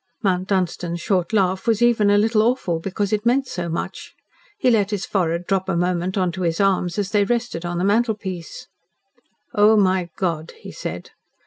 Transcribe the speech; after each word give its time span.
Mount 0.23 0.47
Dunstan's 0.47 0.99
short 0.99 1.31
laugh 1.31 1.67
was 1.67 1.79
even 1.79 2.09
a 2.09 2.17
little 2.17 2.41
awful, 2.41 2.79
because 2.79 3.13
it 3.13 3.23
meant 3.23 3.45
so 3.47 3.69
much. 3.69 4.15
He 4.57 4.71
let 4.71 4.89
his 4.89 5.05
forehead 5.05 5.45
drop 5.45 5.69
a 5.69 5.75
moment 5.77 6.17
on 6.17 6.31
to 6.31 6.41
his 6.41 6.59
arms 6.59 6.97
as 6.97 7.11
they 7.11 7.23
rested 7.23 7.65
on 7.65 7.77
the 7.77 7.83
mantelpiece. 7.83 8.65
"Oh, 9.53 9.77
my 9.77 10.09
God!" 10.17 10.53
he 10.59 10.71
said. 10.71 11.11